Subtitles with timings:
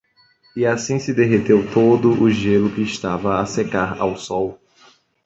[0.55, 4.59] e assim se derreteu todo o gelo que estava a secar ao sol